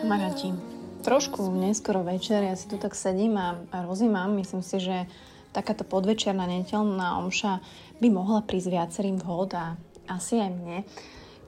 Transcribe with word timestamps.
Kamaráti, 0.00 0.56
trošku 1.04 1.44
neskoro 1.52 2.00
večer, 2.08 2.40
ja 2.40 2.56
si 2.56 2.72
tu 2.72 2.80
tak 2.80 2.96
sedím 2.96 3.36
a, 3.36 3.60
a 3.68 3.84
rozímam. 3.84 4.32
Myslím 4.40 4.64
si, 4.64 4.80
že 4.80 5.04
takáto 5.52 5.84
podvečerná 5.84 6.48
netelná 6.48 7.20
omša 7.20 7.60
by 8.00 8.08
mohla 8.08 8.40
prísť 8.40 8.80
viacerým 8.80 9.20
vhod 9.20 9.52
a 9.52 9.76
asi 10.08 10.40
aj 10.40 10.50
mne, 10.56 10.88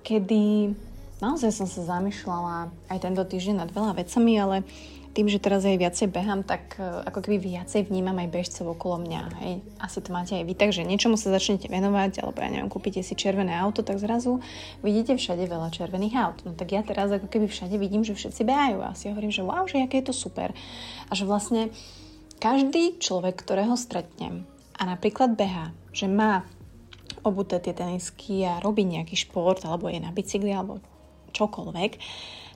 kedy 0.05 0.77
naozaj 1.25 1.49
som 1.49 1.65
sa 1.65 1.97
zamýšľala 1.97 2.69
aj 2.93 2.99
tento 3.01 3.25
týždeň 3.25 3.57
nad 3.65 3.71
veľa 3.73 3.97
vecami, 3.97 4.33
ale 4.37 4.57
tým, 5.17 5.33
že 5.33 5.41
teraz 5.41 5.65
aj 5.65 5.81
viacej 5.81 6.13
behám, 6.13 6.45
tak 6.45 6.77
e, 6.77 6.85
ako 6.85 7.25
keby 7.25 7.41
viacej 7.41 7.89
vnímam 7.89 8.21
aj 8.21 8.29
bežcov 8.29 8.69
okolo 8.77 9.01
mňa. 9.01 9.23
Hej. 9.41 9.55
Asi 9.81 10.05
to 10.05 10.13
máte 10.13 10.37
aj 10.37 10.45
vy, 10.45 10.53
takže 10.53 10.85
niečomu 10.85 11.17
sa 11.17 11.33
začnete 11.33 11.73
venovať, 11.73 12.21
alebo 12.21 12.37
ja 12.45 12.53
neviem, 12.53 12.69
kúpite 12.69 13.01
si 13.01 13.17
červené 13.17 13.57
auto, 13.57 13.81
tak 13.81 13.97
zrazu 13.97 14.45
vidíte 14.85 15.17
všade 15.17 15.49
veľa 15.49 15.73
červených 15.73 16.15
aut. 16.21 16.39
No 16.45 16.53
tak 16.53 16.77
ja 16.77 16.85
teraz 16.85 17.09
ako 17.09 17.33
keby 17.33 17.49
všade 17.49 17.81
vidím, 17.81 18.05
že 18.05 18.13
všetci 18.13 18.45
behajú 18.45 18.85
a 18.85 18.93
si 18.93 19.09
hovorím, 19.09 19.33
že 19.33 19.41
wow, 19.41 19.65
že 19.65 19.81
aké 19.81 20.05
je 20.05 20.13
to 20.13 20.15
super. 20.15 20.53
A 21.09 21.13
že 21.17 21.25
vlastne 21.25 21.73
každý 22.37 23.01
človek, 23.01 23.41
ktorého 23.41 23.81
stretnem 23.81 24.45
a 24.77 24.85
napríklad 24.85 25.33
beha, 25.33 25.73
že 25.97 26.13
má 26.13 26.45
obuté 27.25 27.57
tie 27.59 27.73
tenisky 27.73 28.45
a 28.45 28.61
robí 28.61 28.85
nejaký 28.85 29.17
šport, 29.17 29.65
alebo 29.65 29.89
je 29.89 29.97
na 29.97 30.13
bicykli, 30.13 30.53
alebo 30.53 30.85
čokoľvek, 31.33 31.93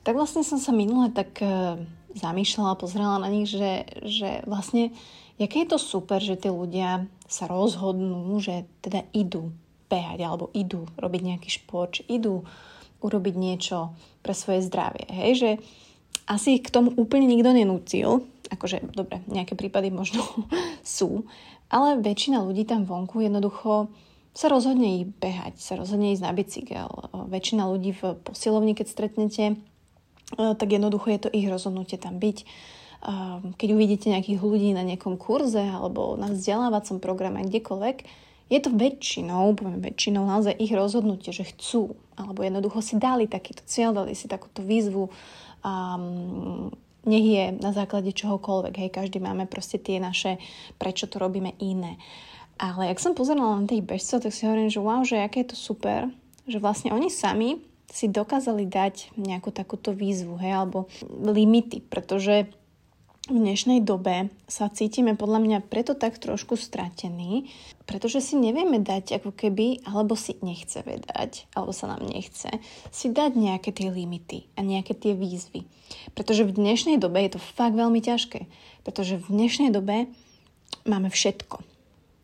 tak 0.04 0.12
vlastne 0.16 0.44
som 0.46 0.56
sa 0.56 0.72
minule 0.72 1.12
tak 1.12 1.36
e, 1.44 1.80
zamýšľala, 2.14 2.80
pozerala 2.80 3.22
na 3.22 3.28
nich, 3.30 3.50
že, 3.50 3.86
že 4.02 4.42
vlastne, 4.46 4.90
jaké 5.38 5.62
je 5.64 5.70
to 5.70 5.78
super, 5.78 6.18
že 6.18 6.38
tí 6.38 6.50
ľudia 6.50 7.06
sa 7.30 7.46
rozhodnú, 7.46 8.38
že 8.42 8.66
teda 8.82 9.06
idú 9.14 9.54
behať 9.90 10.18
alebo 10.22 10.50
idú 10.54 10.86
robiť 10.98 11.22
nejaký 11.34 11.50
šport, 11.50 11.98
či 11.98 12.06
idú 12.06 12.46
urobiť 13.00 13.34
niečo 13.34 13.94
pre 14.22 14.36
svoje 14.36 14.62
zdravie. 14.66 15.08
Hej, 15.08 15.32
že 15.38 15.50
asi 16.30 16.60
ich 16.60 16.64
k 16.66 16.74
tomu 16.74 16.94
úplne 16.94 17.26
nikto 17.26 17.50
nenútil, 17.50 18.22
akože, 18.50 18.94
dobre, 18.94 19.22
nejaké 19.26 19.58
prípady 19.58 19.90
možno 19.90 20.22
sú, 20.86 21.26
ale 21.70 21.98
väčšina 22.02 22.42
ľudí 22.42 22.66
tam 22.66 22.86
vonku 22.86 23.22
jednoducho 23.22 23.90
sa 24.30 24.46
rozhodne 24.46 25.02
ísť 25.02 25.10
behať, 25.18 25.54
sa 25.58 25.74
rozhodne 25.74 26.14
ísť 26.14 26.22
na 26.22 26.32
bicykel. 26.34 26.90
Väčšina 27.30 27.66
ľudí 27.66 27.98
v 27.98 28.14
posilovni, 28.22 28.78
keď 28.78 28.86
stretnete, 28.86 29.58
tak 30.36 30.68
jednoducho 30.70 31.10
je 31.10 31.20
to 31.26 31.28
ich 31.32 31.50
rozhodnutie 31.50 31.98
tam 31.98 32.18
byť. 32.20 32.38
Keď 33.56 33.68
uvidíte 33.72 34.12
nejakých 34.12 34.38
ľudí 34.44 34.76
na 34.76 34.84
nejakom 34.84 35.16
kurze 35.16 35.64
alebo 35.64 36.20
na 36.20 36.28
vzdelávacom 36.28 37.00
programe 37.00 37.48
kdekoľvek, 37.48 38.28
je 38.50 38.58
to 38.58 38.74
väčšinou, 38.74 39.54
poviem 39.54 39.78
väčšinou, 39.78 40.26
naozaj 40.26 40.58
ich 40.58 40.74
rozhodnutie, 40.74 41.30
že 41.30 41.46
chcú, 41.54 41.94
alebo 42.18 42.42
jednoducho 42.42 42.82
si 42.82 42.98
dali 42.98 43.30
takýto 43.30 43.62
cieľ, 43.62 43.94
dali 43.94 44.18
si 44.18 44.26
takúto 44.26 44.66
výzvu, 44.66 45.06
um, 45.62 46.74
nech 47.06 47.26
je 47.30 47.44
na 47.62 47.70
základe 47.70 48.10
čohokoľvek, 48.10 48.74
hej, 48.74 48.90
každý 48.90 49.22
máme 49.22 49.46
proste 49.46 49.78
tie 49.78 50.02
naše, 50.02 50.42
prečo 50.82 51.06
to 51.06 51.22
robíme 51.22 51.54
iné. 51.62 51.94
Ale 52.58 52.90
ak 52.90 52.98
som 52.98 53.14
pozerala 53.14 53.62
na 53.62 53.70
tých 53.70 53.86
bežcov, 53.86 54.20
tak 54.20 54.34
si 54.34 54.44
hovorím, 54.44 54.68
že 54.68 54.82
wow, 54.82 55.00
že 55.06 55.22
aké 55.22 55.46
je 55.46 55.54
to 55.54 55.56
super, 55.56 56.10
že 56.44 56.58
vlastne 56.58 56.90
oni 56.90 57.08
sami 57.08 57.62
si 57.90 58.06
dokázali 58.06 58.64
dať 58.70 59.18
nejakú 59.18 59.50
takúto 59.50 59.90
výzvu, 59.90 60.38
hej, 60.38 60.62
alebo 60.62 60.86
limity, 61.10 61.82
pretože 61.82 62.46
v 63.30 63.38
dnešnej 63.38 63.84
dobe 63.86 64.32
sa 64.50 64.66
cítime 64.72 65.14
podľa 65.14 65.38
mňa 65.44 65.58
preto 65.70 65.94
tak 65.94 66.18
trošku 66.18 66.58
stratení, 66.58 67.52
pretože 67.86 68.18
si 68.18 68.34
nevieme 68.34 68.82
dať 68.82 69.22
ako 69.22 69.30
keby, 69.30 69.86
alebo 69.86 70.18
si 70.18 70.34
nechceme 70.42 70.98
dať, 70.98 71.46
alebo 71.54 71.70
sa 71.70 71.94
nám 71.94 72.02
nechce, 72.02 72.50
si 72.90 73.06
dať 73.12 73.38
nejaké 73.38 73.70
tie 73.70 73.92
limity 73.92 74.50
a 74.58 74.66
nejaké 74.66 74.98
tie 74.98 75.14
výzvy. 75.14 75.62
Pretože 76.18 76.42
v 76.42 76.56
dnešnej 76.58 76.98
dobe 76.98 77.22
je 77.22 77.38
to 77.38 77.40
fakt 77.42 77.78
veľmi 77.78 78.02
ťažké, 78.02 78.50
pretože 78.82 79.20
v 79.20 79.26
dnešnej 79.30 79.70
dobe 79.70 80.10
máme 80.82 81.06
všetko. 81.12 81.62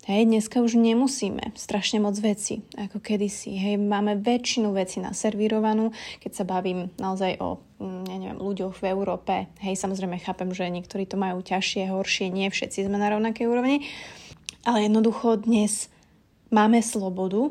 Hej, 0.07 0.31
dneska 0.31 0.63
už 0.63 0.79
nemusíme 0.79 1.51
strašne 1.59 1.99
moc 1.99 2.15
veci, 2.23 2.63
ako 2.79 3.03
kedysi. 3.03 3.59
Hej, 3.59 3.83
máme 3.83 4.15
väčšinu 4.23 4.71
veci 4.71 5.03
naservírovanú, 5.03 5.91
keď 6.23 6.31
sa 6.31 6.45
bavím 6.47 6.95
naozaj 6.95 7.43
o 7.43 7.59
mm, 7.83 8.07
ja 8.07 8.17
neviem, 8.23 8.39
ľuďoch 8.39 8.79
v 8.79 8.95
Európe. 8.95 9.51
Hej, 9.59 9.83
samozrejme 9.83 10.23
chápem, 10.23 10.47
že 10.55 10.71
niektorí 10.71 11.11
to 11.11 11.19
majú 11.19 11.43
ťažšie, 11.43 11.91
horšie, 11.91 12.31
nie 12.31 12.47
všetci 12.47 12.87
sme 12.87 13.03
na 13.03 13.11
rovnakej 13.11 13.51
úrovni. 13.51 13.83
Ale 14.63 14.87
jednoducho 14.87 15.43
dnes 15.43 15.91
máme 16.55 16.87
slobodu, 16.87 17.51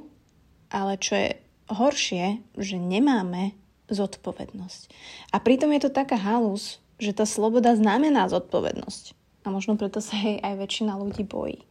ale 0.71 0.95
čo 0.95 1.19
je 1.19 1.29
horšie, 1.75 2.39
že 2.55 2.79
nemáme 2.79 3.51
zodpovednosť. 3.91 4.95
A 5.35 5.43
pritom 5.43 5.75
je 5.75 5.83
to 5.83 5.91
taká 5.91 6.15
halus, 6.15 6.79
že 7.03 7.11
tá 7.11 7.27
sloboda 7.27 7.75
znamená 7.75 8.31
zodpovednosť. 8.31 9.11
A 9.43 9.51
možno 9.51 9.75
preto 9.75 9.99
sa 9.99 10.15
jej 10.15 10.39
aj 10.39 10.55
väčšina 10.55 10.95
ľudí 10.95 11.27
bojí. 11.27 11.67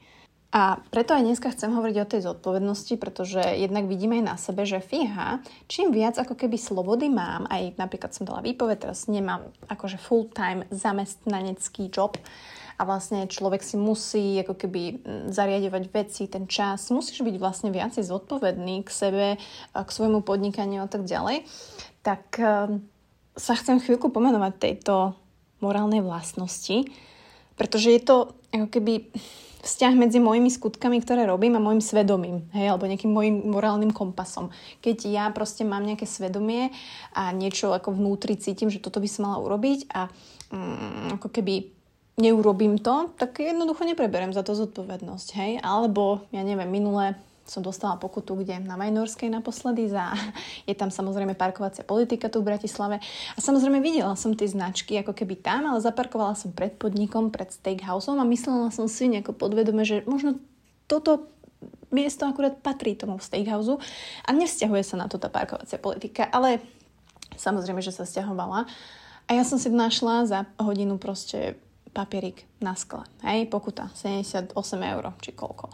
A 0.54 0.78
preto 0.94 1.19
aj 1.19 1.26
dneska 1.26 1.50
chcem 1.50 1.75
hovoriť 1.75 1.97
o 1.98 2.10
tej 2.15 2.20
zodpovednosti, 2.31 2.94
pretože 3.03 3.42
jednak 3.42 3.91
vidím 3.91 4.22
aj 4.22 4.22
na 4.22 4.37
sebe, 4.38 4.62
že 4.62 4.78
fíha, 4.78 5.42
čím 5.66 5.91
viac 5.91 6.15
ako 6.15 6.38
keby 6.38 6.54
slobody 6.54 7.10
mám, 7.10 7.50
aj 7.50 7.75
napríklad 7.75 8.15
som 8.15 8.22
dala 8.22 8.38
výpoveď, 8.38 8.87
teraz 8.87 9.10
nemám 9.10 9.50
akože 9.66 9.98
full-time 9.98 10.62
zamestnanecký 10.70 11.91
job, 11.91 12.15
a 12.75 12.82
vlastne 12.82 13.31
človek 13.31 13.62
si 13.62 13.78
musí 13.78 14.42
ako 14.42 14.59
keby 14.59 14.82
zariadovať 15.31 15.84
veci, 15.94 16.26
ten 16.26 16.50
čas, 16.50 16.91
musíš 16.91 17.22
byť 17.22 17.36
vlastne 17.38 17.71
viacej 17.71 18.03
zodpovedný 18.03 18.82
k 18.82 18.91
sebe, 18.91 19.26
k 19.71 19.88
svojmu 19.91 20.26
podnikaniu 20.26 20.82
a 20.82 20.91
tak 20.91 21.06
ďalej, 21.06 21.47
tak 22.03 22.34
ehm, 22.42 22.82
sa 23.38 23.54
chcem 23.54 23.78
chvíľku 23.78 24.10
pomenovať 24.10 24.53
tejto 24.59 25.15
morálnej 25.62 26.03
vlastnosti, 26.03 26.91
pretože 27.54 27.94
je 27.94 28.03
to 28.03 28.16
ako 28.50 28.66
keby 28.71 29.15
vzťah 29.64 29.92
medzi 29.97 30.20
mojimi 30.20 30.52
skutkami, 30.52 31.00
ktoré 31.00 31.25
robím 31.25 31.56
a 31.56 31.64
môjim 31.64 31.80
svedomím, 31.80 32.44
hej, 32.52 32.70
alebo 32.70 32.84
nejakým 32.84 33.08
môjim 33.08 33.48
morálnym 33.48 33.91
kompasom. 33.91 34.52
Keď 34.84 35.08
ja 35.08 35.25
proste 35.32 35.64
mám 35.64 35.82
nejaké 35.88 36.04
svedomie 36.04 36.69
a 37.16 37.32
niečo 37.32 37.72
ako 37.72 37.97
vnútri 37.97 38.36
cítim, 38.36 38.69
že 38.69 38.84
toto 38.84 39.00
by 39.00 39.08
som 39.08 39.26
mala 39.26 39.41
urobiť 39.41 39.88
a 39.91 40.12
mm, 40.53 41.16
ako 41.19 41.28
keby 41.32 41.72
neurobím 42.20 42.78
to, 42.78 43.10
tak 43.19 43.42
jednoducho 43.42 43.82
nepreberem 43.82 44.30
za 44.30 44.47
to 44.47 44.54
zodpovednosť, 44.54 45.28
hej. 45.41 45.53
Alebo, 45.64 46.28
ja 46.30 46.44
neviem, 46.47 46.69
minule 46.70 47.19
som 47.44 47.60
dostala 47.60 48.00
pokutu, 48.00 48.41
kde 48.41 48.56
na 48.65 48.81
Majnorskej 48.81 49.28
naposledy 49.28 49.88
za... 49.93 50.16
Je 50.69 50.72
tam 50.72 50.88
samozrejme 50.88 51.37
parkovacia 51.37 51.84
politika 51.84 52.32
tu 52.32 52.41
v 52.41 52.56
Bratislave. 52.56 53.05
A 53.37 53.38
samozrejme 53.38 53.84
videla 53.84 54.16
som 54.16 54.32
tie 54.32 54.49
značky 54.49 54.97
ako 55.00 55.12
keby 55.12 55.38
tam, 55.44 55.69
ale 55.69 55.84
zaparkovala 55.84 56.34
som 56.34 56.56
pred 56.56 56.75
podnikom, 56.81 57.28
pred 57.28 57.53
steakhouseom 57.53 58.16
a 58.21 58.27
myslela 58.27 58.72
som 58.72 58.88
si 58.88 59.12
nejako 59.12 59.37
podvedome, 59.37 59.84
že 59.84 60.03
možno 60.09 60.41
toto 60.88 61.28
miesto 61.93 62.27
akurát 62.27 62.59
patrí 62.60 62.97
tomu 62.97 63.21
steakhouse 63.21 63.81
a 64.25 64.28
nevzťahuje 64.33 64.83
sa 64.84 64.97
na 65.00 65.06
to 65.06 65.16
tá 65.16 65.31
parkovacia 65.31 65.78
politika, 65.81 66.28
ale 66.28 66.60
samozrejme, 67.37 67.81
že 67.81 67.94
sa 67.94 68.04
vzťahovala. 68.04 68.66
A 69.25 69.31
ja 69.33 69.44
som 69.47 69.56
si 69.56 69.72
našla 69.72 70.28
za 70.28 70.38
hodinu 70.60 71.00
proste 71.00 71.56
papierik 71.94 72.44
na 72.60 72.75
skle. 72.77 73.06
Hej, 73.22 73.49
pokuta 73.49 73.88
78 73.97 74.53
eur, 74.83 75.04
či 75.22 75.31
koľko. 75.33 75.71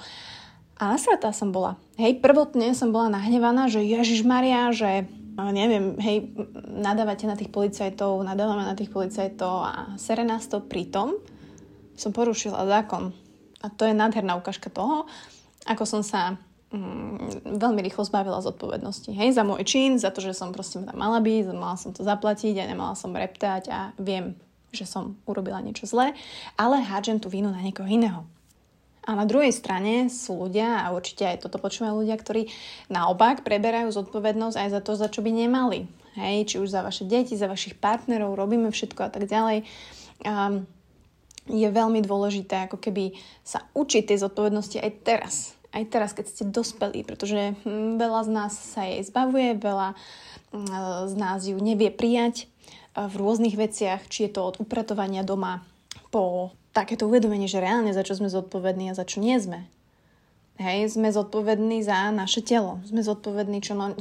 A 0.81 0.97
nasratá 0.97 1.29
som 1.37 1.53
bola. 1.53 1.77
Hej, 2.01 2.25
prvotne 2.25 2.73
som 2.73 2.89
bola 2.89 3.13
nahnevaná, 3.13 3.69
že 3.69 3.85
Ježiš 3.85 4.25
Maria, 4.25 4.73
že 4.73 5.05
neviem, 5.37 6.01
hej, 6.01 6.33
nadávate 6.69 7.29
na 7.29 7.37
tých 7.37 7.53
policajtov, 7.53 8.25
nadávame 8.25 8.65
na 8.65 8.73
tých 8.73 8.89
policajtov 8.89 9.55
a 9.61 9.73
sere 10.01 10.25
nás 10.25 10.49
to 10.49 10.65
pritom 10.65 11.21
som 12.01 12.17
porušila 12.17 12.65
zákon. 12.65 13.13
A 13.61 13.69
to 13.69 13.85
je 13.85 13.93
nádherná 13.93 14.41
ukážka 14.41 14.73
toho, 14.73 15.05
ako 15.69 15.85
som 15.85 16.01
sa 16.01 16.41
mm, 16.73 17.53
veľmi 17.61 17.85
rýchlo 17.85 18.09
zbavila 18.09 18.41
zodpovednosti. 18.41 19.13
Hej, 19.13 19.37
za 19.37 19.45
môj 19.45 19.69
čin, 19.69 20.01
za 20.01 20.09
to, 20.09 20.25
že 20.25 20.33
som 20.33 20.57
proste 20.57 20.81
tam 20.81 20.97
mala 20.97 21.21
byť, 21.21 21.53
mala 21.53 21.77
som 21.77 21.93
to 21.93 22.01
zaplatiť 22.01 22.57
a 22.57 22.69
nemala 22.73 22.97
som 22.97 23.13
reptať 23.13 23.69
a 23.69 23.93
viem, 24.01 24.33
že 24.73 24.89
som 24.89 25.21
urobila 25.29 25.61
niečo 25.61 25.85
zlé, 25.85 26.17
ale 26.57 26.81
hádžem 26.81 27.21
tú 27.21 27.29
vinu 27.29 27.53
na 27.53 27.61
niekoho 27.61 27.85
iného. 27.85 28.25
A 29.11 29.19
na 29.19 29.27
druhej 29.27 29.51
strane 29.51 30.07
sú 30.07 30.47
ľudia, 30.47 30.87
a 30.87 30.95
určite 30.95 31.27
aj 31.27 31.43
toto 31.43 31.59
počúvajú 31.59 32.07
ľudia, 32.07 32.15
ktorí 32.15 32.47
naopak 32.87 33.43
preberajú 33.43 33.91
zodpovednosť 33.91 34.55
aj 34.55 34.69
za 34.71 34.81
to, 34.87 34.95
za 34.95 35.11
čo 35.11 35.27
by 35.27 35.35
nemali. 35.35 35.91
Hej, 36.15 36.55
či 36.55 36.57
už 36.63 36.71
za 36.71 36.87
vaše 36.87 37.03
deti, 37.03 37.35
za 37.35 37.51
vašich 37.51 37.75
partnerov, 37.75 38.39
robíme 38.39 38.71
všetko 38.71 39.01
a 39.03 39.11
tak 39.11 39.27
ďalej. 39.27 39.67
Um, 40.23 40.71
je 41.51 41.67
veľmi 41.67 41.99
dôležité 42.07 42.71
ako 42.71 42.79
keby 42.79 43.19
sa 43.43 43.67
učiť 43.75 44.15
tej 44.15 44.23
zodpovednosti 44.23 44.79
aj 44.79 44.91
teraz. 45.03 45.35
Aj 45.75 45.83
teraz, 45.87 46.15
keď 46.15 46.25
ste 46.31 46.45
dospelí, 46.47 47.03
pretože 47.03 47.59
hm, 47.67 47.99
veľa 47.99 48.21
z 48.27 48.31
nás 48.31 48.53
sa 48.55 48.87
jej 48.87 49.03
zbavuje, 49.03 49.59
veľa 49.59 49.99
hm, 50.55 51.11
z 51.11 51.15
nás 51.19 51.41
ju 51.43 51.59
nevie 51.59 51.91
prijať 51.91 52.47
v 52.95 53.15
rôznych 53.15 53.55
veciach, 53.55 54.07
či 54.07 54.27
je 54.27 54.35
to 54.35 54.55
od 54.55 54.59
upratovania 54.63 55.23
doma 55.23 55.63
po 56.11 56.55
takéto 56.71 57.11
uvedomenie, 57.11 57.51
že 57.51 57.63
reálne 57.63 57.91
za 57.91 58.07
čo 58.07 58.15
sme 58.15 58.31
zodpovední 58.31 58.91
a 58.91 58.99
za 58.99 59.03
čo 59.03 59.19
nie 59.19 59.35
sme. 59.39 59.67
Hej, 60.61 60.93
sme 61.01 61.09
zodpovední 61.09 61.81
za 61.81 62.13
naše 62.13 62.45
telo. 62.45 62.85
Sme 62.85 63.01
zodpovední, 63.01 63.65
čo 63.65 63.73
no, 63.73 63.97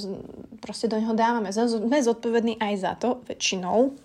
proste 0.59 0.91
do 0.91 0.99
neho 0.99 1.15
dávame. 1.15 1.55
Sme 1.55 2.03
zodpovední 2.03 2.59
aj 2.59 2.73
za 2.75 2.93
to, 2.99 3.23
väčšinou, 3.31 3.95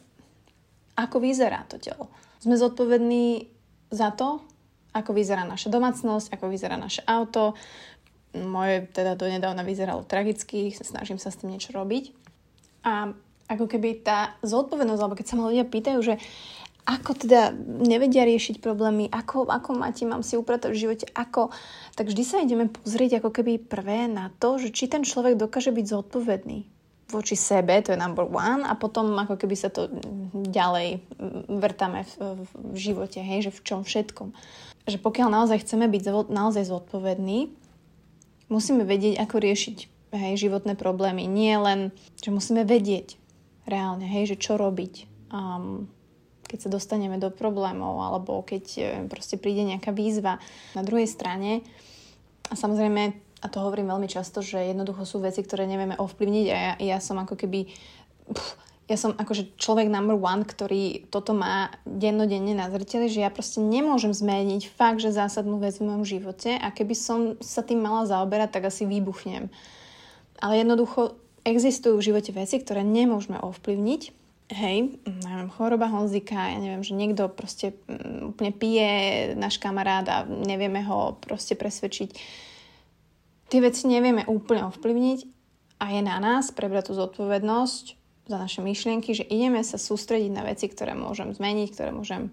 ako 0.95 1.17
vyzerá 1.19 1.67
to 1.67 1.83
telo. 1.83 2.07
Sme 2.39 2.55
zodpovední 2.55 3.51
za 3.91 4.15
to, 4.15 4.39
ako 4.95 5.11
vyzerá 5.11 5.43
naša 5.43 5.67
domácnosť, 5.67 6.31
ako 6.31 6.47
vyzerá 6.47 6.79
naše 6.79 7.03
auto. 7.11 7.59
Moje 8.39 8.87
teda 8.95 9.19
do 9.19 9.27
nedávna 9.27 9.67
vyzeralo 9.67 10.07
tragicky, 10.07 10.71
snažím 10.71 11.19
sa 11.19 11.35
s 11.35 11.43
tým 11.43 11.59
niečo 11.59 11.75
robiť. 11.75 12.15
A 12.87 13.11
ako 13.51 13.67
keby 13.67 14.07
tá 14.07 14.39
zodpovednosť, 14.47 15.01
alebo 15.03 15.19
keď 15.19 15.27
sa 15.27 15.35
ma 15.37 15.51
ľudia 15.51 15.67
pýtajú, 15.67 15.99
že 16.01 16.15
ako 16.85 17.17
teda 17.17 17.57
nevedia 17.81 18.29
riešiť 18.29 18.61
problémy, 18.61 19.09
ako, 19.09 19.49
ako 19.49 19.73
máte, 19.73 20.05
mám 20.05 20.21
si 20.21 20.37
upratať 20.37 20.69
v 20.69 20.81
živote, 20.85 21.07
ako, 21.17 21.49
tak 21.97 22.13
vždy 22.13 22.23
sa 22.25 22.45
ideme 22.45 22.69
pozrieť 22.69 23.25
ako 23.25 23.31
keby 23.41 23.57
prvé 23.57 24.05
na 24.05 24.29
to, 24.37 24.61
že 24.61 24.69
či 24.69 24.93
ten 24.93 25.01
človek 25.01 25.41
dokáže 25.41 25.73
byť 25.73 25.87
zodpovedný 25.89 26.69
voči 27.09 27.37
sebe, 27.37 27.81
to 27.81 27.93
je 27.93 28.01
number 28.01 28.29
one, 28.29 28.65
a 28.65 28.77
potom 28.77 29.17
ako 29.17 29.37
keby 29.41 29.57
sa 29.57 29.73
to 29.73 29.89
ďalej 30.35 31.05
vrtame 31.49 32.05
v, 32.05 32.13
v 32.45 32.77
živote, 32.77 33.21
hej, 33.21 33.49
že 33.49 33.53
v 33.53 33.61
čom 33.65 33.81
všetkom. 33.85 34.33
Že 34.85 34.99
pokiaľ 35.01 35.29
naozaj 35.33 35.65
chceme 35.65 35.89
byť 35.89 36.29
naozaj 36.29 36.69
zodpovední, 36.69 37.49
musíme 38.53 38.85
vedieť, 38.85 39.21
ako 39.25 39.37
riešiť 39.41 39.77
hej, 40.17 40.35
životné 40.37 40.77
problémy. 40.77 41.25
Nie 41.25 41.57
len, 41.61 41.97
že 42.21 42.29
musíme 42.29 42.65
vedieť 42.65 43.17
reálne, 43.65 44.05
hej, 44.05 44.35
že 44.35 44.37
čo 44.37 44.61
robiť. 44.61 45.09
Um, 45.33 45.89
keď 46.55 46.71
sa 46.71 46.71
dostaneme 46.71 47.19
do 47.19 47.35
problémov 47.35 47.99
alebo 47.99 48.47
keď 48.47 48.65
e, 48.79 48.83
proste 49.11 49.35
príde 49.35 49.67
nejaká 49.67 49.91
výzva. 49.91 50.39
Na 50.79 50.87
druhej 50.87 51.11
strane, 51.11 51.67
a 52.47 52.55
samozrejme, 52.55 53.03
a 53.43 53.47
to 53.51 53.59
hovorím 53.59 53.91
veľmi 53.91 54.07
často, 54.07 54.39
že 54.39 54.71
jednoducho 54.71 55.03
sú 55.03 55.19
veci, 55.19 55.43
ktoré 55.43 55.67
nevieme 55.67 55.99
ovplyvniť 55.99 56.47
a 56.55 56.57
ja, 56.57 56.73
ja 56.79 56.99
som 57.03 57.19
ako 57.19 57.35
keby... 57.35 57.67
Pff, 58.31 58.63
ja 58.85 59.01
som 59.01 59.17
akože 59.17 59.57
človek 59.57 59.89
number 59.89 60.13
one, 60.13 60.45
ktorý 60.45 61.09
toto 61.09 61.33
má 61.33 61.73
dennodenne 61.89 62.53
na 62.53 62.69
zreteli, 62.69 63.09
že 63.09 63.25
ja 63.25 63.33
proste 63.33 63.65
nemôžem 63.65 64.13
zmeniť 64.13 64.69
fakt, 64.69 65.01
že 65.01 65.09
zásadnú 65.09 65.57
vec 65.57 65.81
v 65.81 65.89
mojom 65.89 66.05
živote 66.05 66.53
a 66.61 66.69
keby 66.69 66.93
som 66.93 67.19
sa 67.41 67.65
tým 67.65 67.81
mala 67.81 68.05
zaoberať, 68.05 68.61
tak 68.61 68.69
asi 68.69 68.85
vybuchnem. 68.85 69.49
Ale 70.37 70.61
jednoducho 70.61 71.17
existujú 71.49 71.97
v 71.97 72.07
živote 72.13 72.37
veci, 72.37 72.61
ktoré 72.61 72.85
nemôžeme 72.85 73.41
ovplyvniť 73.41 74.24
hej, 74.53 75.01
neviem, 75.07 75.49
choroba 75.49 75.89
Honzika, 75.89 76.53
ja 76.53 76.59
neviem, 76.61 76.85
že 76.85 76.93
niekto 76.93 77.33
proste 77.33 77.73
um, 77.89 78.35
úplne 78.35 78.53
pije, 78.53 78.91
náš 79.39 79.57
kamarát 79.57 80.05
a 80.09 80.17
nevieme 80.29 80.85
ho 80.85 81.17
proste 81.21 81.57
presvedčiť. 81.57 82.11
Tie 83.49 83.61
veci 83.61 83.89
nevieme 83.89 84.27
úplne 84.29 84.69
ovplyvniť 84.69 85.19
a 85.81 85.85
je 85.93 86.01
na 86.05 86.17
nás 86.21 86.53
prebrať 86.53 86.91
tú 86.91 86.93
zodpovednosť 86.97 87.85
za 88.25 88.37
naše 88.41 88.61
myšlienky, 88.65 89.13
že 89.13 89.29
ideme 89.29 89.61
sa 89.61 89.77
sústrediť 89.77 90.33
na 90.33 90.45
veci, 90.49 90.69
ktoré 90.69 90.97
môžem 90.97 91.33
zmeniť, 91.37 91.69
ktoré 91.77 91.91
môžem 91.93 92.33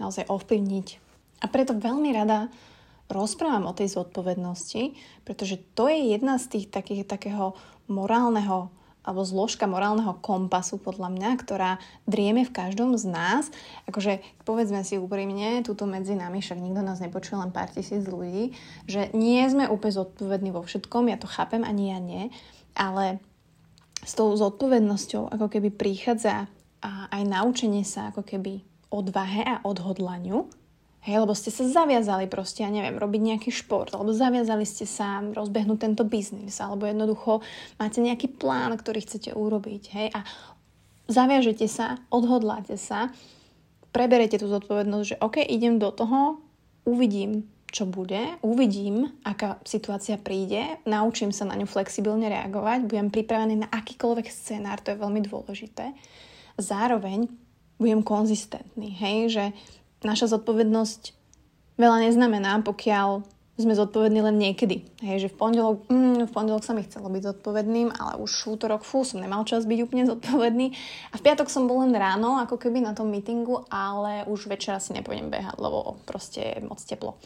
naozaj 0.00 0.28
ovplyvniť. 0.28 0.86
A 1.44 1.46
preto 1.52 1.76
veľmi 1.76 2.08
rada 2.16 2.48
rozprávam 3.12 3.68
o 3.68 3.76
tej 3.76 3.92
zodpovednosti, 3.92 4.96
pretože 5.28 5.60
to 5.76 5.86
je 5.92 6.16
jedna 6.16 6.40
z 6.40 6.56
tých 6.56 6.66
takých, 6.72 7.04
takého 7.06 7.54
morálneho 7.86 8.72
alebo 9.06 9.22
zložka 9.22 9.70
morálneho 9.70 10.18
kompasu 10.18 10.82
podľa 10.82 11.14
mňa, 11.14 11.30
ktorá 11.38 11.78
drieme 12.10 12.42
v 12.42 12.50
každom 12.50 12.98
z 12.98 13.06
nás. 13.06 13.48
Akože 13.86 14.18
povedzme 14.42 14.82
si 14.82 14.98
úprimne, 14.98 15.62
túto 15.62 15.86
medzi 15.86 16.18
nami, 16.18 16.42
však 16.42 16.58
nikto 16.58 16.82
nás 16.82 16.98
nepočuje, 16.98 17.38
len 17.38 17.54
pár 17.54 17.70
tisíc 17.70 18.02
ľudí, 18.02 18.58
že 18.90 19.14
nie 19.14 19.46
sme 19.46 19.70
úplne 19.70 19.94
zodpovední 19.94 20.50
vo 20.50 20.66
všetkom, 20.66 21.06
ja 21.06 21.16
to 21.16 21.30
chápem, 21.30 21.62
ani 21.62 21.94
ja 21.94 21.98
nie, 22.02 22.34
ale 22.74 23.22
s 24.02 24.18
tou 24.18 24.34
zodpovednosťou 24.34 25.30
ako 25.32 25.46
keby 25.46 25.70
prichádza 25.70 26.50
aj 26.86 27.22
naučenie 27.24 27.86
sa 27.86 28.10
ako 28.10 28.26
keby 28.26 28.60
odvahe 28.90 29.42
a 29.42 29.62
odhodlaniu, 29.66 30.46
Hej, 31.06 31.22
lebo 31.22 31.38
ste 31.38 31.54
sa 31.54 31.62
zaviazali 31.70 32.26
proste, 32.26 32.66
ja 32.66 32.70
neviem, 32.70 32.98
robiť 32.98 33.22
nejaký 33.22 33.50
šport, 33.54 33.94
alebo 33.94 34.10
zaviazali 34.10 34.66
ste 34.66 34.90
sa 34.90 35.22
rozbehnúť 35.22 35.78
tento 35.78 36.02
biznis, 36.02 36.58
alebo 36.58 36.82
jednoducho 36.82 37.46
máte 37.78 38.02
nejaký 38.02 38.34
plán, 38.34 38.74
ktorý 38.74 39.06
chcete 39.06 39.30
urobiť, 39.30 39.82
hej, 39.94 40.08
a 40.10 40.26
zaviažete 41.06 41.70
sa, 41.70 42.02
odhodláte 42.10 42.74
sa, 42.74 43.14
preberete 43.94 44.42
tú 44.42 44.50
zodpovednosť, 44.50 45.06
že 45.06 45.20
OK, 45.22 45.46
idem 45.46 45.78
do 45.78 45.94
toho, 45.94 46.42
uvidím, 46.82 47.46
čo 47.70 47.86
bude, 47.86 48.42
uvidím, 48.42 49.06
aká 49.22 49.62
situácia 49.62 50.18
príde, 50.18 50.82
naučím 50.90 51.30
sa 51.30 51.46
na 51.46 51.54
ňu 51.54 51.70
flexibilne 51.70 52.26
reagovať, 52.26 52.82
budem 52.82 53.14
pripravený 53.14 53.62
na 53.62 53.68
akýkoľvek 53.70 54.26
scenár, 54.26 54.82
to 54.82 54.90
je 54.90 55.02
veľmi 55.02 55.22
dôležité. 55.22 55.94
Zároveň 56.58 57.30
budem 57.78 58.02
konzistentný, 58.02 58.90
hej, 58.96 59.18
že 59.30 59.44
naša 60.06 60.38
zodpovednosť 60.38 61.12
veľa 61.76 62.06
neznamená, 62.06 62.62
pokiaľ 62.62 63.26
sme 63.56 63.72
zodpovední 63.72 64.20
len 64.20 64.36
niekedy. 64.36 64.84
Hej, 65.00 65.26
že 65.26 65.32
v 65.32 65.36
pondelok, 65.40 65.88
mm, 65.88 66.28
v 66.28 66.32
pondelok 66.32 66.60
sa 66.60 66.76
mi 66.76 66.84
chcelo 66.84 67.08
byť 67.08 67.22
zodpovedným, 67.32 67.88
ale 67.96 68.20
už 68.20 68.28
v 68.28 68.52
útorok, 68.52 68.84
fú, 68.84 69.00
som 69.00 69.16
nemal 69.16 69.48
čas 69.48 69.64
byť 69.64 69.78
úplne 69.80 70.04
zodpovedný. 70.04 70.76
A 71.10 71.14
v 71.16 71.24
piatok 71.24 71.48
som 71.48 71.64
bol 71.64 71.80
len 71.80 71.96
ráno, 71.96 72.36
ako 72.36 72.60
keby 72.60 72.84
na 72.84 72.92
tom 72.92 73.08
meetingu, 73.08 73.64
ale 73.72 74.28
už 74.28 74.52
večer 74.52 74.76
si 74.76 74.92
nepôjdem 74.92 75.32
behať, 75.32 75.56
lebo 75.56 75.96
proste 76.04 76.60
je 76.60 76.68
moc 76.68 76.76
teplo. 76.84 77.16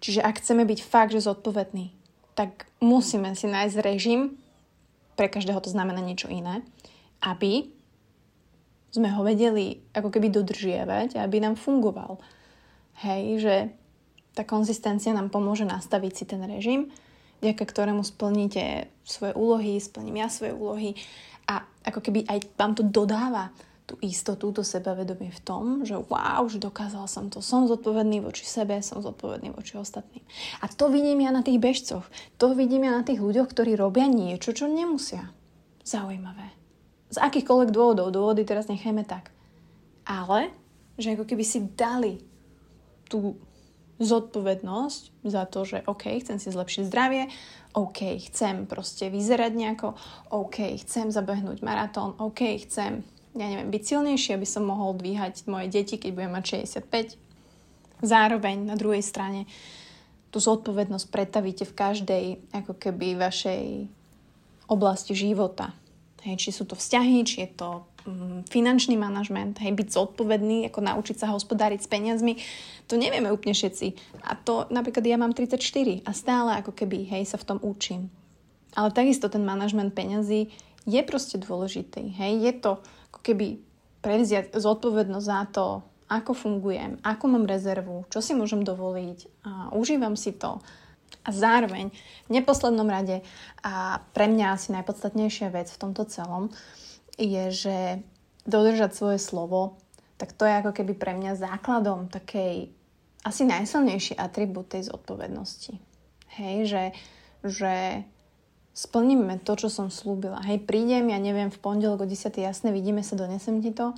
Čiže 0.00 0.24
ak 0.24 0.40
chceme 0.40 0.64
byť 0.64 0.80
fakt, 0.82 1.12
že 1.12 1.20
zodpovední, 1.20 1.92
tak 2.32 2.64
musíme 2.80 3.36
si 3.36 3.44
nájsť 3.44 3.76
režim, 3.84 4.40
pre 5.20 5.28
každého 5.28 5.60
to 5.60 5.68
znamená 5.68 6.00
niečo 6.00 6.32
iné, 6.32 6.64
aby 7.20 7.68
sme 8.92 9.08
ho 9.08 9.24
vedeli 9.24 9.80
ako 9.96 10.12
keby 10.12 10.28
dodržiavať, 10.28 11.16
aby 11.16 11.36
nám 11.40 11.56
fungoval. 11.56 12.20
Hej, 13.00 13.24
že 13.40 13.54
tá 14.36 14.44
konzistencia 14.44 15.16
nám 15.16 15.32
pomôže 15.32 15.64
nastaviť 15.64 16.12
si 16.12 16.24
ten 16.28 16.44
režim, 16.44 16.92
vďaka 17.40 17.64
ktorému 17.64 18.04
splníte 18.04 18.92
svoje 19.02 19.32
úlohy, 19.32 19.80
splním 19.80 20.20
ja 20.20 20.28
svoje 20.28 20.52
úlohy 20.52 20.90
a 21.48 21.64
ako 21.82 22.00
keby 22.04 22.28
aj 22.28 22.38
vám 22.54 22.72
to 22.76 22.84
dodáva 22.86 23.50
tú 23.82 23.98
istotu, 23.98 24.54
to 24.54 24.62
sebavedomie 24.62 25.34
v 25.34 25.40
tom, 25.42 25.64
že 25.82 25.98
wow, 25.98 26.46
že 26.46 26.62
dokázal 26.62 27.10
som 27.10 27.26
to, 27.28 27.42
som 27.42 27.66
zodpovedný 27.66 28.22
voči 28.22 28.46
sebe, 28.46 28.78
som 28.78 29.02
zodpovedný 29.02 29.50
voči 29.50 29.74
ostatným. 29.74 30.22
A 30.62 30.70
to 30.70 30.86
vidím 30.86 31.26
ja 31.26 31.34
na 31.34 31.42
tých 31.42 31.58
bežcoch, 31.58 32.06
to 32.38 32.54
vidím 32.54 32.86
ja 32.86 32.94
na 32.94 33.02
tých 33.02 33.18
ľuďoch, 33.18 33.50
ktorí 33.50 33.74
robia 33.74 34.06
niečo, 34.06 34.54
čo 34.54 34.70
nemusia. 34.70 35.34
Zaujímavé. 35.82 36.61
Z 37.12 37.20
akýchkoľvek 37.20 37.70
dôvodov, 37.70 38.08
dôvody 38.08 38.48
teraz 38.48 38.72
nechajme 38.72 39.04
tak. 39.04 39.28
Ale, 40.08 40.48
že 40.96 41.12
ako 41.12 41.28
keby 41.28 41.44
si 41.44 41.60
dali 41.76 42.24
tú 43.06 43.36
zodpovednosť 44.00 45.02
za 45.22 45.44
to, 45.46 45.68
že 45.68 45.84
OK, 45.84 46.08
chcem 46.24 46.40
si 46.40 46.48
zlepšiť 46.48 46.88
zdravie, 46.88 47.28
OK, 47.76 48.18
chcem 48.28 48.64
proste 48.64 49.12
vyzerať 49.12 49.52
nejako, 49.52 49.94
OK, 50.32 50.80
chcem 50.80 51.12
zabehnúť 51.12 51.60
maratón, 51.60 52.16
OK, 52.18 52.58
chcem, 52.64 53.04
ja 53.36 53.46
neviem, 53.46 53.68
byť 53.68 53.82
silnejší, 53.84 54.34
aby 54.34 54.48
som 54.48 54.64
mohol 54.66 54.96
dvíhať 54.96 55.46
moje 55.46 55.68
deti, 55.68 56.00
keď 56.00 56.10
budem 56.16 56.32
mať 56.32 56.44
65. 56.64 57.20
Zároveň 58.02 58.66
na 58.66 58.74
druhej 58.74 59.04
strane 59.04 59.46
tú 60.32 60.40
zodpovednosť 60.40 61.06
pretavíte 61.12 61.64
v 61.68 61.76
každej 61.76 62.24
ako 62.56 62.72
keby 62.80 63.20
vašej 63.20 63.86
oblasti 64.66 65.12
života. 65.12 65.76
Hej, 66.22 66.38
či 66.38 66.50
sú 66.54 66.62
to 66.62 66.78
vzťahy, 66.78 67.26
či 67.26 67.42
je 67.42 67.50
to 67.50 67.82
um, 68.06 68.46
finančný 68.46 68.94
manažment, 68.94 69.58
hej, 69.58 69.74
byť 69.74 69.88
zodpovedný, 69.90 70.70
ako 70.70 70.78
naučiť 70.78 71.16
sa 71.18 71.34
hospodáriť 71.34 71.82
s 71.82 71.90
peniazmi, 71.90 72.38
to 72.86 72.94
nevieme 72.94 73.26
úplne 73.34 73.50
všetci. 73.58 74.20
A 74.22 74.38
to 74.38 74.70
napríklad 74.70 75.02
ja 75.02 75.18
mám 75.18 75.34
34 75.34 75.58
a 76.06 76.10
stále 76.14 76.62
ako 76.62 76.78
keby, 76.78 77.10
hej, 77.10 77.26
sa 77.26 77.42
v 77.42 77.46
tom 77.50 77.58
učím. 77.58 78.06
Ale 78.78 78.94
takisto 78.94 79.26
ten 79.26 79.42
manažment 79.42 79.98
peňazí 79.98 80.54
je 80.86 81.00
proste 81.02 81.42
dôležitý, 81.42 82.14
hej, 82.14 82.32
je 82.38 82.52
to 82.54 82.72
ako 83.10 83.20
keby 83.26 83.58
prevziať 84.02 84.54
zodpovednosť 84.54 85.26
za 85.26 85.42
to, 85.50 85.66
ako 86.06 86.36
fungujem, 86.36 87.00
ako 87.00 87.24
mám 87.24 87.48
rezervu, 87.48 88.04
čo 88.12 88.20
si 88.20 88.36
môžem 88.36 88.62
dovoliť, 88.62 89.18
a 89.42 89.50
užívam 89.72 90.14
si 90.14 90.36
to, 90.36 90.60
a 91.20 91.30
zároveň 91.30 91.92
v 92.26 92.30
neposlednom 92.30 92.88
rade 92.88 93.20
a 93.60 94.00
pre 94.16 94.26
mňa 94.26 94.56
asi 94.56 94.72
najpodstatnejšia 94.72 95.52
vec 95.52 95.68
v 95.70 95.80
tomto 95.80 96.08
celom 96.08 96.48
je, 97.20 97.44
že 97.52 97.76
dodržať 98.48 98.96
svoje 98.96 99.18
slovo, 99.22 99.78
tak 100.16 100.34
to 100.34 100.48
je 100.48 100.58
ako 100.58 100.72
keby 100.74 100.96
pre 100.96 101.12
mňa 101.14 101.38
základom 101.38 102.10
takej 102.10 102.72
asi 103.22 103.42
najsilnejší 103.46 104.18
atribút 104.18 104.74
tej 104.74 104.90
zodpovednosti. 104.90 105.78
Hej, 106.40 106.56
že, 106.66 106.84
že 107.46 107.74
Splníme 108.72 109.36
to, 109.44 109.52
čo 109.52 109.68
som 109.68 109.92
slúbila. 109.92 110.40
Hej, 110.48 110.64
prídem, 110.64 111.12
ja 111.12 111.20
neviem, 111.20 111.52
v 111.52 111.60
pondelok 111.60 112.04
o 112.04 112.06
10. 112.08 112.32
jasne, 112.40 112.72
vidíme 112.72 113.04
sa, 113.04 113.20
donesem 113.20 113.60
ti 113.60 113.68
to. 113.68 113.92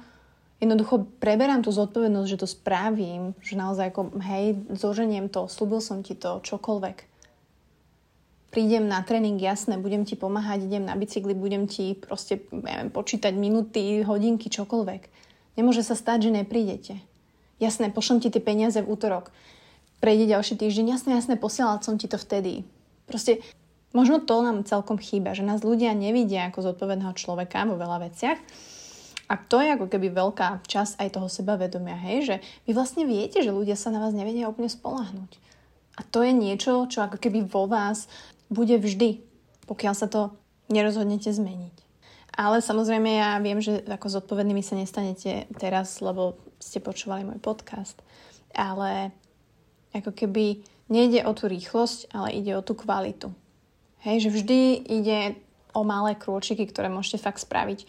Jednoducho 0.62 1.10
preberám 1.18 1.66
tú 1.66 1.74
zodpovednosť, 1.74 2.28
že 2.30 2.40
to 2.40 2.48
spravím, 2.48 3.34
že 3.42 3.58
naozaj 3.58 3.90
ako, 3.90 4.02
hej, 4.22 4.54
zoženiem 4.70 5.26
to, 5.28 5.50
slúbil 5.50 5.82
som 5.82 6.00
ti 6.00 6.14
to, 6.14 6.40
čokoľvek. 6.40 7.10
Prídem 8.54 8.86
na 8.86 9.02
tréning, 9.02 9.34
jasné, 9.34 9.74
budem 9.74 10.06
ti 10.06 10.14
pomáhať, 10.14 10.70
idem 10.70 10.86
na 10.86 10.94
bicykli, 10.94 11.34
budem 11.34 11.66
ti 11.66 11.98
proste, 11.98 12.46
neviem, 12.54 12.86
počítať 12.86 13.34
minúty, 13.34 14.06
hodinky, 14.06 14.46
čokoľvek. 14.46 15.02
Nemôže 15.58 15.82
sa 15.82 15.98
stať, 15.98 16.30
že 16.30 16.38
neprídete. 16.38 16.94
Jasné, 17.58 17.90
pošlem 17.90 18.22
ti 18.22 18.30
tie 18.30 18.38
peniaze 18.38 18.78
v 18.78 18.90
útorok. 18.94 19.34
Prejde 19.98 20.30
ďalší 20.30 20.54
týždeň, 20.54 20.86
jasné, 20.94 21.18
jasné, 21.18 21.34
posielal 21.34 21.82
som 21.82 21.98
ti 21.98 22.06
to 22.06 22.14
vtedy. 22.14 22.62
Proste 23.10 23.42
Možno 23.94 24.18
to 24.18 24.42
nám 24.42 24.66
celkom 24.66 24.98
chýba, 24.98 25.38
že 25.38 25.46
nás 25.46 25.62
ľudia 25.62 25.94
nevidia 25.94 26.50
ako 26.50 26.74
zodpovedného 26.74 27.14
človeka 27.14 27.62
vo 27.62 27.78
veľa 27.78 28.10
veciach. 28.10 28.38
A 29.24 29.40
to 29.40 29.56
je 29.64 29.72
ako 29.72 29.88
keby 29.88 30.12
veľká 30.12 30.68
časť 30.68 31.00
aj 31.00 31.08
toho 31.16 31.28
sebavedomia, 31.32 31.96
hej, 31.96 32.18
že 32.28 32.36
vy 32.68 32.76
vlastne 32.76 33.08
viete, 33.08 33.40
že 33.40 33.54
ľudia 33.54 33.72
sa 33.72 33.88
na 33.88 34.04
vás 34.04 34.12
nevedia 34.12 34.50
úplne 34.52 34.68
spolahnuť. 34.68 35.40
A 35.96 36.04
to 36.04 36.20
je 36.20 36.32
niečo, 36.34 36.84
čo 36.90 37.06
ako 37.06 37.16
keby 37.16 37.46
vo 37.48 37.64
vás 37.64 38.10
bude 38.52 38.76
vždy, 38.76 39.24
pokiaľ 39.64 39.94
sa 39.96 40.10
to 40.10 40.34
nerozhodnete 40.68 41.32
zmeniť. 41.32 41.84
Ale 42.34 42.58
samozrejme 42.58 43.10
ja 43.14 43.38
viem, 43.38 43.62
že 43.62 43.86
ako 43.86 44.20
zodpovednými 44.20 44.60
sa 44.60 44.74
nestanete 44.74 45.46
teraz, 45.54 46.02
lebo 46.02 46.34
ste 46.58 46.82
počúvali 46.82 47.22
môj 47.22 47.38
podcast. 47.38 47.94
Ale 48.50 49.14
ako 49.94 50.10
keby 50.10 50.66
nejde 50.90 51.22
o 51.22 51.32
tú 51.32 51.46
rýchlosť, 51.46 52.10
ale 52.10 52.34
ide 52.34 52.58
o 52.58 52.66
tú 52.66 52.74
kvalitu. 52.74 53.30
Hej, 54.02 54.28
že 54.28 54.34
vždy 54.34 54.60
ide 54.82 55.38
o 55.72 55.86
malé 55.86 56.18
krôčiky, 56.18 56.66
ktoré 56.66 56.90
môžete 56.90 57.22
fakt 57.22 57.40
spraviť 57.40 57.86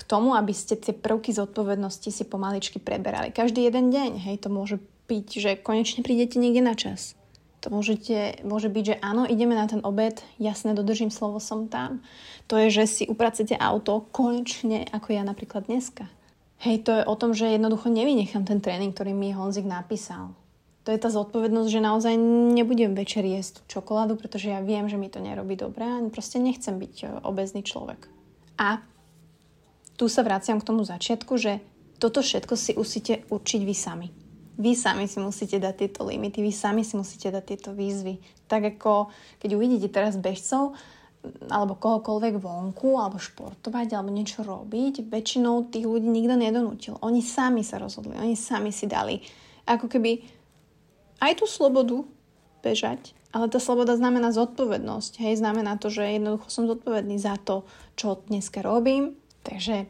k 0.00 0.02
tomu, 0.08 0.32
aby 0.32 0.56
ste 0.56 0.80
tie 0.80 0.96
prvky 0.96 1.36
zodpovednosti 1.36 2.08
si 2.08 2.24
pomaličky 2.24 2.80
preberali. 2.80 3.28
Každý 3.28 3.68
jeden 3.68 3.92
deň, 3.92 4.16
hej, 4.16 4.40
to 4.40 4.48
môže 4.48 4.80
byť, 5.12 5.28
že 5.28 5.50
konečne 5.60 6.00
prídete 6.00 6.40
niekde 6.40 6.64
na 6.64 6.72
čas. 6.72 7.12
To 7.60 7.68
môžete, 7.68 8.40
môže 8.40 8.72
byť, 8.72 8.84
že 8.88 8.96
áno, 9.04 9.28
ideme 9.28 9.52
na 9.52 9.68
ten 9.68 9.84
obed, 9.84 10.24
jasne 10.40 10.72
dodržím 10.72 11.12
slovo, 11.12 11.36
som 11.36 11.68
tam. 11.68 12.00
To 12.48 12.56
je, 12.56 12.72
že 12.72 12.84
si 12.88 13.04
upracete 13.04 13.52
auto 13.52 14.08
konečne, 14.08 14.88
ako 14.88 15.12
ja 15.12 15.20
napríklad 15.20 15.68
dneska. 15.68 16.08
Hej, 16.64 16.88
to 16.88 16.90
je 16.96 17.04
o 17.04 17.14
tom, 17.20 17.36
že 17.36 17.52
jednoducho 17.52 17.92
nevynechám 17.92 18.48
ten 18.48 18.64
tréning, 18.64 18.96
ktorý 18.96 19.12
mi 19.12 19.36
Honzik 19.36 19.68
napísal 19.68 20.32
to 20.90 20.98
je 20.98 21.06
tá 21.06 21.12
zodpovednosť, 21.12 21.68
že 21.70 21.86
naozaj 21.86 22.14
nebudem 22.56 22.96
večer 22.96 23.22
jesť 23.22 23.62
čokoládu, 23.68 24.16
pretože 24.16 24.48
ja 24.48 24.64
viem, 24.64 24.88
že 24.88 24.96
mi 24.96 25.12
to 25.12 25.20
nerobí 25.20 25.54
dobre 25.54 25.84
a 25.84 26.00
proste 26.08 26.40
nechcem 26.40 26.80
byť 26.80 26.94
e, 27.04 27.06
obezný 27.22 27.60
človek. 27.60 28.08
A 28.56 28.80
tu 30.00 30.08
sa 30.08 30.24
vraciam 30.24 30.56
k 30.56 30.64
tomu 30.64 30.80
začiatku, 30.80 31.36
že 31.36 31.60
toto 32.00 32.24
všetko 32.24 32.56
si 32.56 32.72
musíte 32.72 33.28
určiť 33.28 33.60
vy 33.60 33.74
sami. 33.76 34.08
Vy 34.56 34.72
sami 34.72 35.04
si 35.04 35.20
musíte 35.20 35.60
dať 35.60 35.74
tieto 35.76 36.08
limity, 36.08 36.40
vy 36.40 36.48
sami 36.48 36.88
si 36.88 36.96
musíte 36.96 37.28
dať 37.28 37.44
tieto 37.44 37.70
výzvy. 37.76 38.16
Tak 38.48 38.80
ako 38.80 39.12
keď 39.36 39.50
uvidíte 39.52 39.92
teraz 39.92 40.16
bežcov, 40.16 40.72
alebo 41.52 41.76
kohokoľvek 41.76 42.40
vonku, 42.40 42.96
alebo 42.96 43.20
športovať, 43.20 43.92
alebo 43.92 44.08
niečo 44.08 44.40
robiť, 44.40 45.04
väčšinou 45.04 45.68
tých 45.68 45.84
ľudí 45.84 46.08
nikto 46.08 46.32
nedonútil. 46.32 46.96
Oni 47.04 47.20
sami 47.20 47.60
sa 47.60 47.76
rozhodli, 47.76 48.16
oni 48.16 48.40
sami 48.40 48.72
si 48.72 48.88
dali 48.88 49.20
ako 49.68 49.84
keby 49.84 50.24
aj 51.20 51.36
tú 51.36 51.44
slobodu 51.44 52.00
bežať, 52.64 53.12
ale 53.36 53.52
tá 53.52 53.60
sloboda 53.60 54.00
znamená 54.00 54.32
zodpovednosť. 54.32 55.20
Hej, 55.20 55.44
znamená 55.44 55.76
to, 55.76 55.92
že 55.92 56.16
jednoducho 56.16 56.48
som 56.48 56.64
zodpovedný 56.64 57.20
za 57.20 57.36
to, 57.36 57.68
čo 58.00 58.24
dneska 58.32 58.64
robím. 58.64 59.19
Takže 59.46 59.88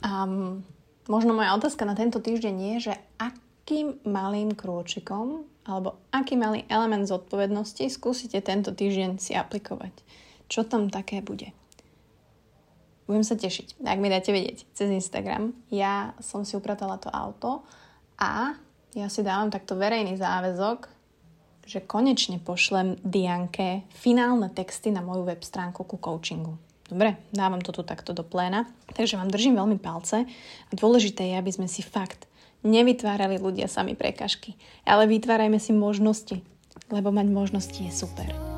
um, 0.00 0.64
možno 1.06 1.36
moja 1.36 1.52
otázka 1.54 1.84
na 1.84 1.94
tento 1.94 2.18
týždeň 2.22 2.54
je, 2.56 2.74
že 2.90 2.94
akým 3.20 4.00
malým 4.06 4.54
krôčikom 4.56 5.46
alebo 5.66 5.98
aký 6.14 6.38
malý 6.38 6.62
element 6.70 7.10
zodpovednosti 7.10 7.90
skúsite 7.90 8.38
tento 8.38 8.70
týždeň 8.70 9.18
si 9.18 9.34
aplikovať. 9.34 9.92
Čo 10.46 10.62
tam 10.62 10.88
také 10.88 11.20
bude? 11.20 11.50
Budem 13.06 13.22
sa 13.22 13.38
tešiť, 13.38 13.86
ak 13.86 13.98
mi 14.02 14.10
dáte 14.10 14.34
vedieť 14.34 14.66
cez 14.74 14.90
Instagram. 14.90 15.54
Ja 15.70 16.14
som 16.18 16.42
si 16.42 16.58
upratala 16.58 16.98
to 16.98 17.06
auto 17.10 17.62
a 18.18 18.58
ja 18.98 19.06
si 19.06 19.22
dávam 19.22 19.50
takto 19.50 19.78
verejný 19.78 20.18
záväzok, 20.18 20.90
že 21.66 21.82
konečne 21.82 22.38
pošlem 22.38 22.98
Dianke 23.02 23.86
finálne 23.90 24.50
texty 24.54 24.94
na 24.94 25.02
moju 25.02 25.26
web 25.26 25.42
stránku 25.42 25.82
ku 25.82 25.98
coachingu. 25.98 26.58
Dobre, 26.86 27.18
dávam 27.34 27.58
to 27.58 27.74
tu 27.74 27.82
takto 27.82 28.14
do 28.14 28.22
pléna. 28.22 28.70
Takže 28.94 29.18
vám 29.18 29.30
držím 29.30 29.58
veľmi 29.58 29.78
palce 29.82 30.22
a 30.70 30.72
dôležité 30.72 31.34
je, 31.34 31.34
aby 31.38 31.50
sme 31.50 31.66
si 31.66 31.82
fakt 31.82 32.30
nevytvárali 32.62 33.42
ľudia 33.42 33.66
sami 33.66 33.98
prekažky, 33.98 34.54
ale 34.86 35.10
vytvárajme 35.10 35.58
si 35.58 35.74
možnosti, 35.74 36.42
lebo 36.90 37.10
mať 37.10 37.26
možnosti 37.30 37.78
je 37.78 37.92
super. 37.92 38.55